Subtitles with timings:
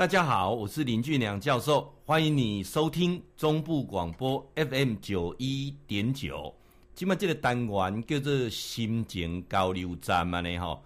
[0.00, 6.54] 大家好，我是林俊良教授，欢迎你收听中部广播 FM 九一点九。
[6.94, 10.82] 今麦这个单元叫做心情交流站嘛呢哈。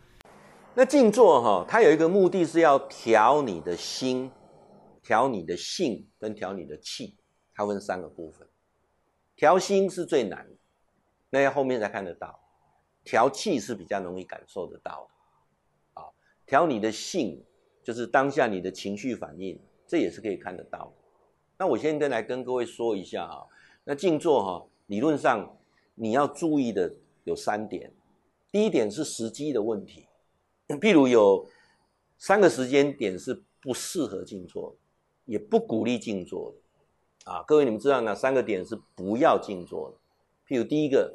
[0.74, 4.29] 那静坐哈，它有一个目的是要调你的心、
[5.00, 7.17] 调你的性跟调你的气，
[7.55, 8.49] 它分三个部分。
[9.37, 10.45] 调心是最难，
[11.31, 12.37] 那要后面才看得到。
[13.05, 15.09] 调气是比较容易感受得到
[15.95, 16.11] 的，啊，
[16.45, 17.41] 调你的性。
[17.85, 20.91] 就是当下你的情绪反应，这也是可以看得到。
[21.58, 23.45] 那我现在来跟各位说一下啊，
[23.85, 25.57] 那静坐哈，理论上
[25.94, 26.94] 你要注意的
[27.25, 27.93] 有三点。
[28.50, 30.07] 第一点是时机的问题，
[30.67, 31.46] 譬如有
[32.17, 34.75] 三个时间点是不适合静坐，
[35.27, 37.44] 也不鼓励静坐的啊。
[37.47, 39.97] 各位你们知道哪三个点是不要静坐的？
[40.48, 41.14] 譬如第一个，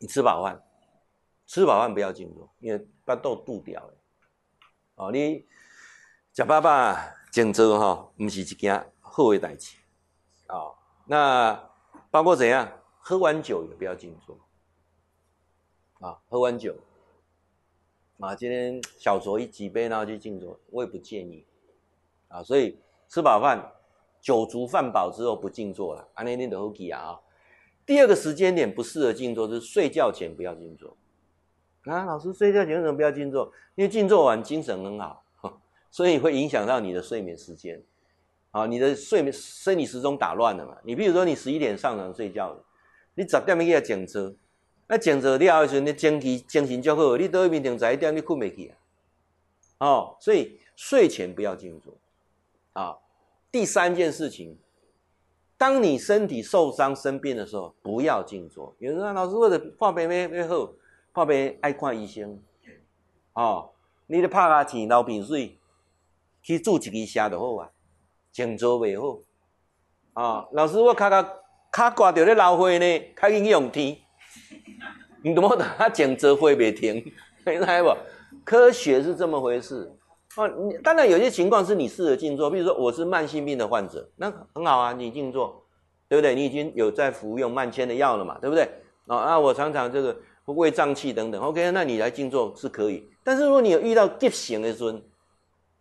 [0.00, 0.62] 你吃饱饭，
[1.46, 3.94] 吃饱饭不要静坐，因为把肚肚掉了。
[4.94, 5.44] 哦，你。
[6.34, 6.96] 吃饱饱
[7.30, 9.76] 静坐哈，不是一件好的代志
[10.48, 10.74] 啊。
[11.06, 11.70] 那
[12.10, 12.68] 包括怎样，
[12.98, 14.36] 喝完酒也不要静坐
[16.00, 16.18] 啊。
[16.28, 16.74] 喝完酒
[18.18, 21.46] 啊，今天小酌一几杯，然后去静坐，我也不建议
[22.26, 22.42] 啊。
[22.42, 23.70] 所以吃饱饭、
[24.20, 27.16] 酒足饭饱之后不静坐了，安尼你就好记啊。
[27.86, 30.96] 第二个时间点不适合静坐，就是睡觉前不要静坐
[31.84, 32.04] 啊。
[32.04, 33.52] 老师睡觉前为什么不要静坐？
[33.76, 35.23] 因为静坐完精神很好。
[35.94, 37.80] 所以会影响到你的睡眠时间，
[38.50, 40.76] 啊，你的睡眠生理时钟打乱了嘛？
[40.82, 42.52] 你比如说你十一点上床睡觉，
[43.14, 44.34] 你十点要去静坐，
[44.88, 48.74] 那静坐了的时候，你精神精神就好，你到一边等十一点你困不去
[49.78, 49.86] 啊？
[49.86, 51.94] 哦，所以睡前不要静坐，
[52.72, 52.98] 啊，
[53.52, 54.58] 第三件事情，
[55.56, 58.74] 当你身体受伤生病的时候，不要静坐。
[58.80, 60.72] 有人说老师或者破病没没好，
[61.12, 62.42] 破病爱看医生，
[63.34, 63.70] 哦，
[64.08, 65.56] 你的拍下去流鼻水。
[66.44, 67.70] 去住一支车就好啊，
[68.30, 69.18] 静坐袂好
[70.12, 70.46] 啊。
[70.52, 71.26] 老师，我卡卡
[71.72, 73.96] 卡挂着咧流血呢，赶紧去用天。
[75.22, 77.02] 你怎么打他静坐会袂停？
[77.46, 77.96] 明白不？
[78.44, 79.90] 科学是这么回事
[80.36, 80.46] 啊。
[80.46, 85.64] 你当然有些情况是你适合静坐，比如说我是慢性病的患者，那很好啊，你静坐，
[86.10, 86.34] 对不对？
[86.34, 88.68] 你已经有在服用慢签的药了嘛，对不对？
[89.06, 93.08] 啊啊，我常常这个胃胀气等等，OK，那你来静坐是可以。
[93.24, 95.00] 但是如果你有遇到急性的时候，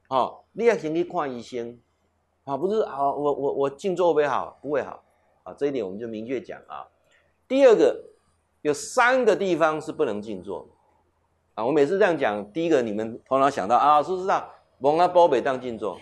[0.07, 0.39] 哦。
[0.53, 1.79] 你要先去看医生，
[2.45, 4.57] 啊，不是啊，我我我静坐会不会好？
[4.61, 5.03] 不会好，
[5.43, 6.87] 啊，这一点我们就明确讲啊。
[7.47, 8.03] 第二个，
[8.61, 10.67] 有三个地方是不能静坐，
[11.55, 14.49] 啊，我每次这样讲，第一个你们头脑想到啊，是不是啊？
[14.79, 15.97] 蒙阿波北当静坐，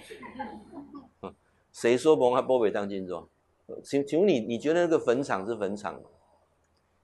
[1.72, 3.30] 谁说蒙阿波北当静坐？
[3.84, 6.02] 请请问你，你觉得那个坟场是坟场吗？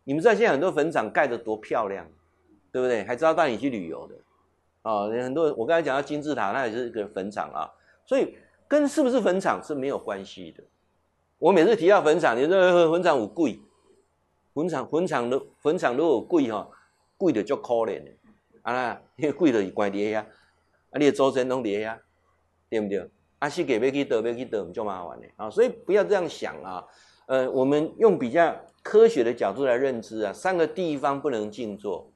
[0.04, 2.06] 你们知道现在很多坟场盖得多漂亮，
[2.72, 3.04] 对不对？
[3.04, 4.16] 还知道带你去旅游的。
[4.88, 7.68] 啊，很多人我刚才讲到金字塔，那也是一个坟场啊，
[8.06, 8.38] 所以
[8.70, 10.64] 跟是不是坟场是没有关系的。
[11.40, 13.60] 我每次提到坟场，你说坟场有鬼，
[14.54, 16.70] 坟场坟场的坟场如果有鬼哈，
[17.18, 18.12] 鬼的就可怜的
[18.62, 20.26] 啊， 因为鬼的关在呀，
[20.92, 22.00] 啊，你的周身拢在呀，
[22.70, 23.10] 对不对？
[23.40, 26.84] 啊，是给要去得要去得，就麻烦的啊，所以不要这样想啊。
[27.28, 32.10] 呃，我们用比较科学的角度来认知啊，三个地方不能静坐。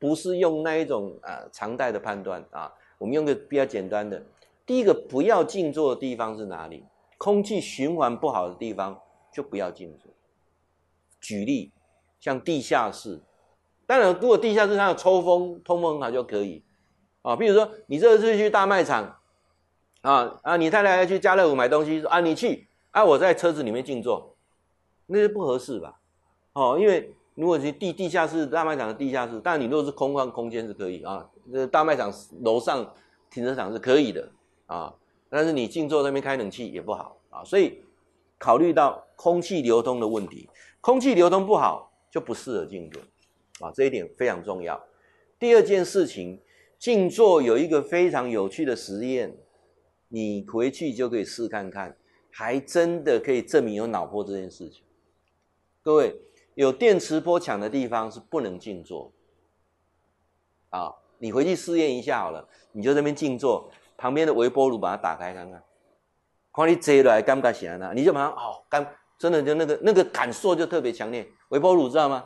[0.00, 4.20] 不是用那一种啊常态的判断啊，我们用个比较简单的。
[4.64, 6.84] 第一个不要静坐的地方是哪里？
[7.18, 8.98] 空气循环不好的地方
[9.30, 10.10] 就不要静坐。
[11.20, 11.70] 举例，
[12.18, 13.20] 像地下室，
[13.84, 16.64] 当然如果地下室它有抽风通风好就可以
[17.20, 17.36] 啊。
[17.36, 19.18] 比如说你这次去大卖场
[20.00, 24.34] 啊啊，你太太要去家乐福买东西，说啊你去啊，我在车子里面静坐，
[25.04, 26.00] 那是不合适吧？
[26.54, 27.14] 哦，因为。
[27.40, 32.12] 如果是地地下室大卖场的地下室，但你如果是空旷空间是可以啊，这大卖场
[32.42, 32.94] 楼上
[33.30, 34.30] 停车场是可以的
[34.66, 34.94] 啊，
[35.30, 37.80] 但是你静坐那边开冷气也不好啊，所以
[38.36, 40.50] 考虑到空气流通的问题，
[40.82, 43.00] 空气流通不好就不适合静坐
[43.66, 44.78] 啊，这一点非常重要。
[45.38, 46.38] 第二件事情，
[46.78, 49.34] 静坐有一个非常有趣的实验，
[50.08, 51.96] 你回去就可以试看看，
[52.30, 54.82] 还真的可以证明有脑波这件事情，
[55.82, 56.20] 各位。
[56.54, 59.12] 有电磁波强的地方是不能静坐，
[60.70, 65.62] 啊，你回去试验一下好了，你就这边静坐，旁边的微波炉把它打开看看，
[66.52, 71.26] 看你坐来感觉怎样，你就马上哦，感真的就那个那个感受就特别强烈。
[71.50, 72.24] 微波炉知道吗？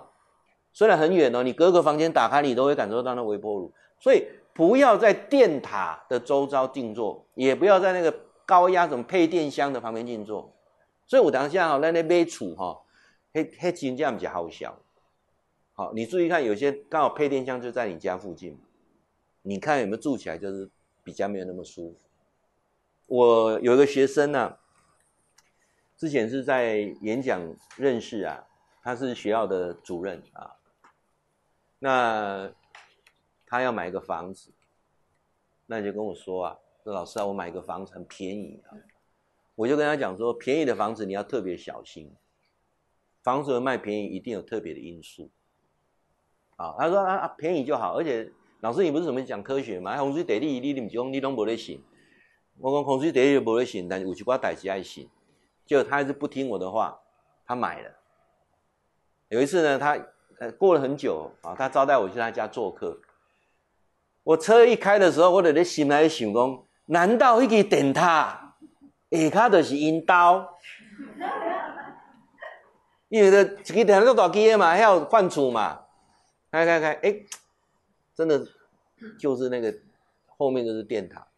[0.73, 3.73] 虽然很远哦，你隔个房间打开，你都会感受到那微波炉。
[4.01, 8.13] 所以不要在电塔的周遭静坐，也不要在那个
[8.45, 10.53] 高压什么配电箱的旁边静坐。
[11.07, 12.81] 所以我等一下哈，在那边处哈。
[13.35, 14.81] 黑黑金这样比较好笑，
[15.75, 18.57] 好，你注意看，有些刚好配电箱就在你家附近，
[19.43, 20.71] 你看有没有住起来就是
[21.03, 21.97] 比较没有那么舒服，
[23.09, 24.57] 我有一个学生呢、
[25.97, 28.47] 之前是在演讲认识啊，
[28.85, 30.55] 他是学校的主任啊，
[31.81, 32.53] 那
[33.47, 34.53] 他要买一个房子，
[35.67, 38.79] 那就跟我说啊，说老师啊，我买一个房子很便宜啊，
[39.57, 42.15] 我就跟他讲说，便宜的房子你要特别小心，
[43.25, 45.31] 房子卖便宜一定有特别的因素，
[46.57, 48.31] 啊，他说啊啊便宜就好，而且
[48.61, 49.97] 老师你不是怎么讲科学吗？
[49.97, 51.83] 洪水地理你你唔讲你拢无得信。
[52.59, 55.09] 我讲洪水第一就不会信，但是有一寡代志爱信，
[55.67, 57.01] 结果他还是不听我的话，
[57.47, 57.91] 他买了。
[59.31, 59.99] 有一次呢，他
[60.39, 63.01] 呃过了很久啊，他招待我去他家做客。
[64.23, 68.55] 我车一开的时候，我就在心内想讲，难道一个电塔
[69.11, 70.47] 下骹就是阴刀？
[73.09, 73.43] 因为这
[73.75, 75.87] 一个电塔都大机的嘛，还要换厝嘛，
[76.51, 77.25] 开开开，哎、
[78.15, 78.47] 真的
[79.19, 79.75] 就是那个
[80.27, 81.29] 后面就是电塔。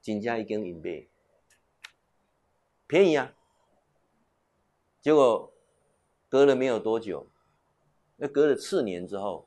[0.00, 1.08] 金价已经隐蔽，
[2.86, 3.34] 便宜啊！
[5.02, 5.52] 结果
[6.30, 7.28] 隔了没有多久，
[8.16, 9.46] 那隔了四年之后，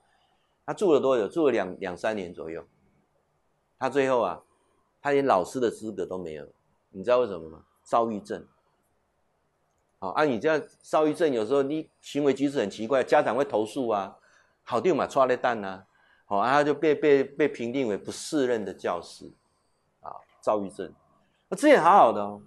[0.63, 1.28] 他住了多久？
[1.28, 2.68] 住了两两三年左右。
[3.80, 4.44] 他最后啊，
[5.02, 6.48] 他连老师的资格都没有。
[6.90, 7.66] 你知道为什么吗？
[7.84, 8.46] 躁郁症。
[10.01, 14.18] 好，按你这样躁郁症，有时候你行为举止很奇怪，家长会投诉啊，
[14.63, 15.86] 好丢嘛，抓了蛋呐，
[16.25, 19.31] 好，啊，他就被被被评定为不适任的教师。
[20.01, 20.09] 啊
[20.42, 20.92] 躁郁症，
[21.50, 22.42] 那之前好好的哦，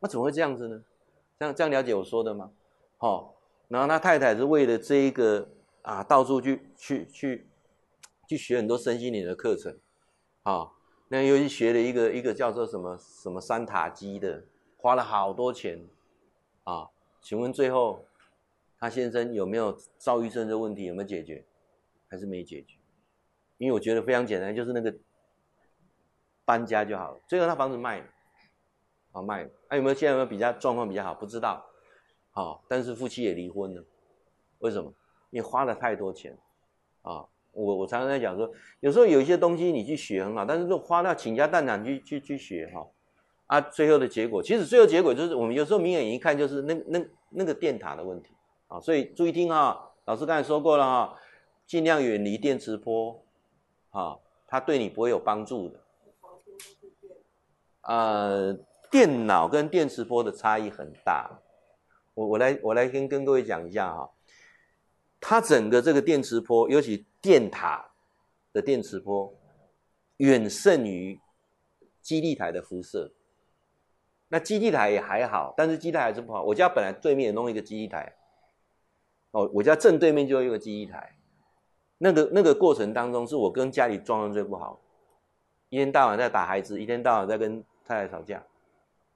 [0.00, 0.82] 那怎么会这样子呢？
[1.38, 2.50] 这样这样了解我说的吗？
[2.96, 3.36] 好，
[3.68, 5.48] 然后他太太是为了这一个
[5.82, 7.46] 啊，到处去去去
[8.26, 9.78] 去学很多身心灵的课程，
[10.42, 10.72] 啊，
[11.06, 14.42] 那又去学了一个一个叫做什么什么三塔基的，
[14.76, 15.86] 花了好多钱，
[16.70, 16.88] 啊，
[17.20, 18.04] 请问最后
[18.78, 21.44] 他先生有没有躁郁症的问题有没有解决？
[22.08, 22.76] 还是没解决？
[23.58, 24.94] 因为我觉得非常简单，就是那个。
[26.42, 28.06] 搬家就好了，最后他房子卖了，
[29.12, 29.50] 啊卖了。
[29.68, 31.14] 还、啊、有没有现在有没有比较状况比较好？
[31.14, 31.64] 不知道，
[32.32, 33.84] 好，但是夫妻也离婚了，
[34.58, 34.92] 为什么？
[35.30, 36.36] 因为花了太多钱，
[37.02, 38.50] 啊，我我常常在讲说，
[38.80, 42.84] 有时候有一些东西你去学很好，但是都花到倾家荡产去去去学哈，
[43.50, 48.32] 啊，最后的结果，其实最后结果就是我们有时候明眼一看就是那那那个电塔的问题
[48.68, 51.18] 啊，所以注意听哈，老师刚才说过了哈，
[51.66, 53.24] 尽量远离电磁波，
[53.90, 54.16] 啊，
[54.46, 55.80] 它对你不会有帮助的。
[57.82, 58.56] 呃，
[58.88, 61.40] 电脑跟电磁波的差异很大，
[62.14, 64.12] 我我来我来跟跟各位讲一下哈，
[65.20, 67.90] 它整个这个电磁波，尤其电塔
[68.52, 69.34] 的电磁波，
[70.18, 71.18] 远胜于
[72.00, 73.12] 基地台的辐射。
[74.30, 76.42] 那基地台也还好，但是基地台还是不好。
[76.42, 78.14] 我家本来对面也弄一个基地台，
[79.32, 81.16] 哦，我家正对面就有一个基地台，
[81.98, 84.80] 那个那个过程当中，是我跟家里状况最不好，
[85.68, 87.62] 一天到晚在打孩子，一天到晚在跟。
[87.82, 88.40] 太太吵架，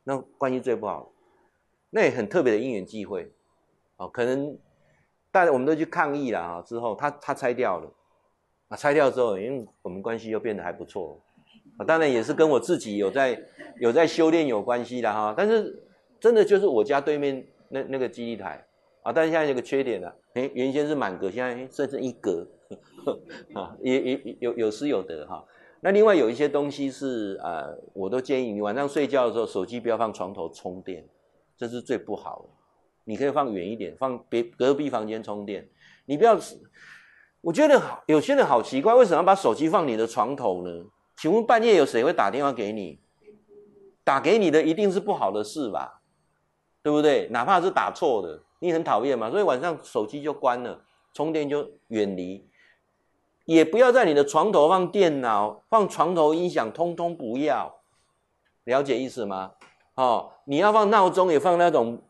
[0.03, 1.13] 那关系最不好，
[1.91, 3.31] 那也很特别的因缘际会，
[3.99, 4.59] 哦，可能
[5.31, 7.89] 大家我们都去抗议了啊，之后他他拆掉了，
[8.67, 11.17] 啊，拆掉之后，因为我们关系又变得还不错，
[11.77, 13.41] 啊，当然也是跟我自己有在
[13.81, 15.83] 有在修炼有关系的哈，但是
[16.21, 18.65] 真的就是我家对面那那个基地台
[19.03, 22.47] 啊，但是现在有个缺点了，哎，原先是满格，现在剩剩一格，
[23.55, 25.45] 啊，也也有有失有得哈。
[25.81, 31.05] 那另外有一些东西是呃，我都建议你晚上睡觉的时候，手机不要放床头充电，
[31.59, 32.49] 这是最不好的。
[33.05, 35.69] 你可以放远一点，放别隔壁房间充电。
[36.07, 36.39] 你不要，
[37.43, 40.85] 我觉得有些人好奇怪，为什么要把手机放你的床头呢？
[41.17, 43.01] 请问半夜有谁会打电话给你？
[44.03, 46.03] 打给你的一定是不好的事吧？
[46.83, 47.29] 对不对？
[47.29, 52.47] 哪怕是打错的，你很讨厌嘛，所以晚上手机就关了，充电就远离。
[53.47, 57.81] 也不要在你的床头放电脑，放床头音响，通通不要。
[58.65, 59.53] 了解意思吗？
[59.95, 62.03] 哦，你要放闹钟，也放那种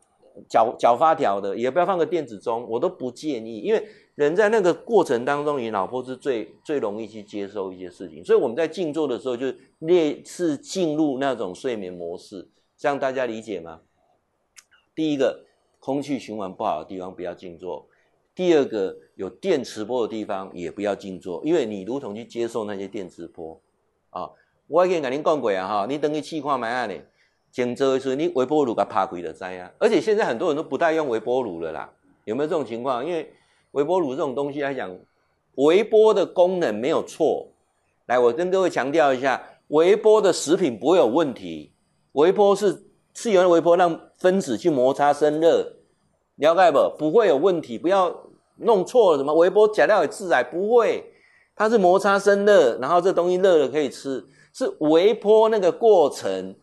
[0.49, 3.59] 脚脚发条的，也不要放个电子钟，我都不建议。
[3.59, 13.81] 因为人在那个过程当中，你脑波是最最容易去接受一些事情，所以我们在静坐的时候，就类似进入那种睡眠模式，这样大家理解吗？
[14.95, 15.45] 第一个，
[15.79, 17.87] 空气循环不好的地方不要静坐。
[18.33, 23.61] 第二个有电磁波的地方也不要静坐，因为你如同去接受那些电磁波
[24.09, 24.29] 啊。
[24.67, 26.93] 我已经跟您讲过啊，哈，你等于气化麦呢，
[27.51, 29.71] 静坐的时候你微波炉给拍开就知啊。
[29.77, 31.93] 而且现在很多人都不带用微波炉了啦，
[32.23, 33.05] 有没有这种情况？
[33.05, 33.31] 因为
[33.75, 34.89] 微波炉这种东西来讲，
[35.55, 37.45] 微波的功能没有错。
[38.05, 41.73] 来，我跟各位强调一下，微波的食品不会有问题。
[42.13, 45.73] 微波是是由微波让分子去摩擦生热。
[46.35, 46.97] 了解不？
[46.97, 48.15] 不会有问题，不要
[48.59, 51.03] 弄错了什么微波假料也自然不会，
[51.53, 56.55] 它是摩擦生热，然后这东西热了可以吃，是微波那个过程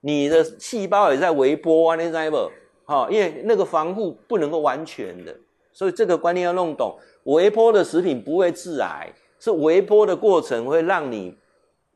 [0.00, 2.50] 你的细胞也在微波啊，你知道不？
[2.84, 5.36] 好，因为那个防护不能够完全的，
[5.78, 6.98] 所以这个观念要弄懂。
[7.22, 11.38] 微波的食品不会致癌，是微波的过程会让你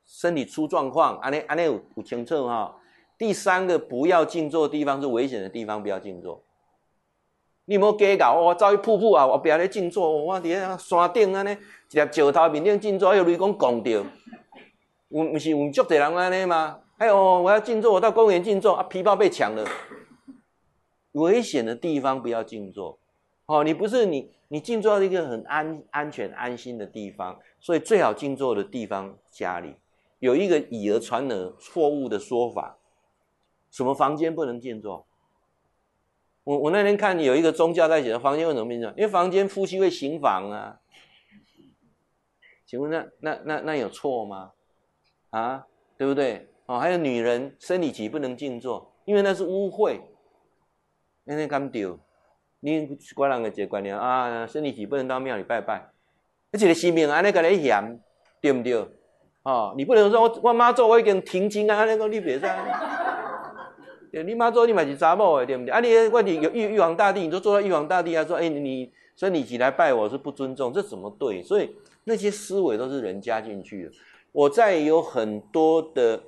[0.06, 1.16] 身体出状况。
[1.16, 2.76] 安尼安尼有有清楚哈。
[3.18, 6.44] 第三个不要静坐的地方是危险的地方，不要静坐。
[7.64, 8.34] 你有没有给搞？
[8.40, 10.16] 我走去瀑布啊，我不要来静坐。
[10.26, 14.00] 我底下山顶安尼，一粒石头面顶静坐，还有雷公拱掉。
[15.08, 16.78] 我不是有足多人安尼吗？
[16.96, 19.64] 还有我要静坐，我到公园静坐啊，皮包被抢了。
[21.12, 23.00] 危险的地方不要静坐。
[23.52, 29.76] 哦，你不是你，你静坐到一个很安安全安心的地方，所以最好静坐的地方家里
[30.20, 32.78] 有一个以讹传讹错误的说法，
[33.70, 35.06] 什么房间不能静坐？
[36.44, 38.90] 我我那天看有一个宗教在写房间为什么不能静坐？
[38.96, 40.80] 因为房间夫妻会行房啊。
[42.64, 44.52] 请问那那那那有错吗？
[45.28, 45.66] 啊，
[45.98, 46.48] 对不对？
[46.64, 50.00] 哦，还有女人生理期不能静坐，因为那是污秽。
[51.24, 51.98] 那天刚丢，
[52.64, 55.90] 你观人的这个观念啊，生理期不能到庙里拜拜，
[56.52, 58.00] 而且生命安尼个来嫌，
[58.40, 58.74] 对不对？
[59.42, 62.56] 哦，你不能说我我妈做我已经停经啊，那个你别在。
[64.24, 65.72] 你妈做你嘛是查某的，对不对？
[65.72, 71.42] 啊，你问题有玉玉皇大帝，你都做到玉皇大帝啊，说哎，你生理期来拜我是不尊重，这怎么对？
[71.42, 73.90] 所以那些思维都是人加进去的。
[74.30, 76.22] 我在有很多的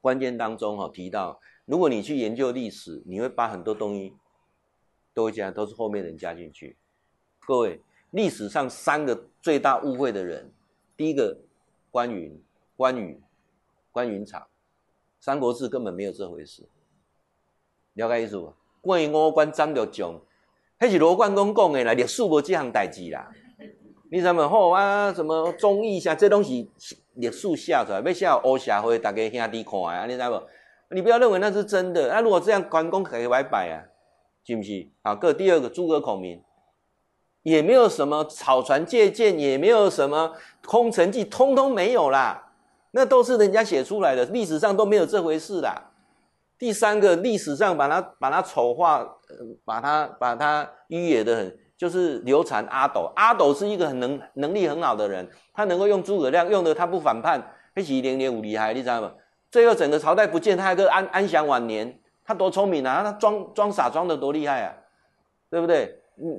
[0.00, 4.14] 关键当中哈提到，如果你去研究历史，你会把很多东西
[5.14, 6.76] 都会讲，都是后面人加进去。
[7.46, 10.52] 各位，历史上三个最大误会的人，
[10.96, 11.38] 第一个
[11.90, 12.42] 关云、
[12.76, 13.20] 关羽、
[13.90, 14.40] 关云长，
[15.20, 16.68] 《三国志》根本没有这回事。
[17.94, 18.54] 了解意思不？
[18.80, 20.20] 关于五关张六将，
[20.78, 23.30] 迄是罗贯公讲的啦，历史无这项代志啦。
[24.10, 25.12] 你知么好啊？
[25.12, 26.70] 什么忠义啥，这东西
[27.14, 30.42] 历史写出来，要写乌社会，大家兄弟看啊，你知无？
[30.90, 32.08] 你不要认为那是真的。
[32.08, 33.88] 那、如果这样，关公可以拜拜啊，
[34.44, 34.88] 是不是？
[35.02, 36.42] 好，个第二个诸葛孔明，
[37.42, 40.32] 也没有什么草船借箭，也没有什么
[40.66, 42.50] 空城计，通通没有啦。
[42.90, 45.90] 那都是人家写出来的，历史上都没有这回事啦。
[46.58, 49.16] 第三个历史上把他把他丑化，
[49.64, 53.10] 把他把他迂野的很，就是刘禅阿斗。
[53.16, 57.42] 阿斗是一个很能能力很好的人，他能够用诸葛亮，用的他不反叛，
[57.74, 59.12] 黑起连连五厉害，你知道吗？
[59.50, 63.02] 最后整个朝代不见，他还个安安享晚年，他多聪明啊！
[63.02, 64.74] 他装装傻装的多厉害啊，
[65.50, 65.98] 对不对？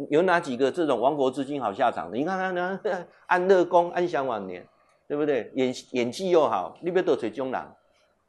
[0.09, 2.17] 有哪几个这种亡国之君好下场的？
[2.17, 2.79] 你看他呢，
[3.27, 4.67] 安乐宫安享晚年，
[5.07, 5.51] 对不对？
[5.55, 7.75] 演演技又好，你别得罪中郎。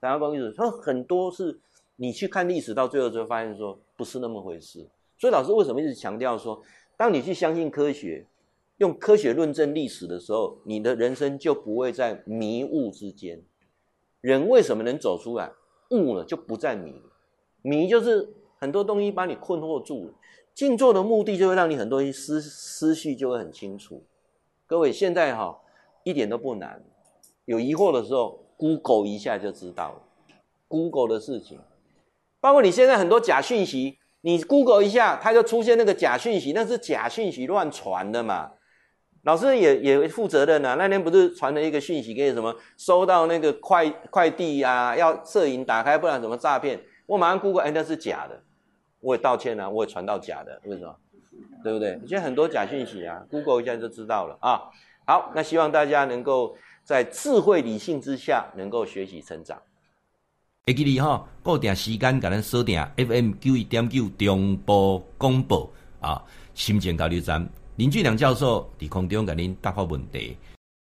[0.00, 1.60] 然后不好意思，说很多是。
[1.96, 4.84] 你去看历史，到最后就发现说不是那么回事。
[5.16, 6.60] 所以老师为什么一直强调说，
[6.96, 8.26] 当你去相信科学，
[8.78, 13.40] 用科学论证历史的时候，你的人生就不会在迷雾之间。
[14.20, 15.52] 人为什么能走出来？
[15.90, 17.00] 悟了就不再迷，
[17.64, 18.28] 迷就是
[18.60, 20.12] 很多东西把你困惑住了。
[20.54, 24.04] 静坐的目的就会让你很多东西思思绪就会很清楚。
[24.66, 25.58] 各位现在哈
[26.04, 26.84] 一点都不难，
[27.46, 30.02] 有疑惑的时候，Google 一下就知道了。
[30.68, 31.58] Google 的事情。
[32.38, 38.52] 包括你现在很多假讯息，你 Google 一下，它就出现那个假讯息，那是假讯息乱传的嘛。
[39.22, 40.74] 老师也也负责任啊。
[40.74, 46.78] 那天不是传了一个讯息给你，什么收到那个快快递啊，要摄影打开，不然什么诈骗。
[47.06, 48.42] 我马上 Google，哎，那是假的，
[49.00, 50.96] 我也道歉啊，我也传到假的，为什么？
[51.62, 51.98] 对不对？
[52.06, 54.70] 现在很多假讯息啊，Google 一下就知道了啊。
[55.06, 59.60] 好，那希望大家能够在智慧理性之下，能够学习成长。
[60.66, 65.70] 会记你哈，固定时间给咱锁定 FM 九一点九中部广播
[66.00, 66.22] 啊，
[66.54, 67.46] 心情交流站
[67.76, 70.36] 林俊良教授在空中给您答复问题。